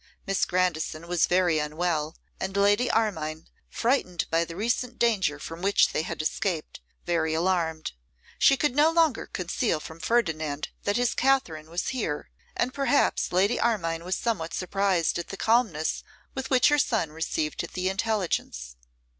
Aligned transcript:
Miss 0.25 0.45
Grandison 0.45 1.07
was 1.07 1.27
very 1.27 1.59
unwell; 1.59 2.17
and 2.39 2.57
Lady 2.57 2.89
Armine, 2.89 3.45
frightened 3.69 4.25
by 4.31 4.43
the 4.43 4.55
recent 4.55 4.97
danger 4.97 5.37
from 5.37 5.61
which 5.61 5.89
they 5.93 6.01
had 6.01 6.23
escaped, 6.23 6.81
very 7.05 7.35
alarmed. 7.35 7.91
She 8.39 8.57
could 8.57 8.75
no 8.75 8.89
longer 8.89 9.27
conceal 9.27 9.79
from 9.79 9.99
Ferdinand 9.99 10.69
that 10.85 10.97
his 10.97 11.13
Katherine 11.13 11.69
was 11.69 11.89
here, 11.89 12.31
and 12.57 12.73
perhaps 12.73 13.31
Lady 13.31 13.59
Armine 13.59 14.03
was 14.03 14.15
somewhat 14.15 14.55
surprised 14.55 15.19
at 15.19 15.27
the 15.27 15.37
calmness 15.37 16.03
with 16.33 16.49
which 16.49 16.69
her 16.69 16.79
son 16.79 17.11
received 17.11 17.63
the 17.75 17.87
intelligence. 17.87 18.77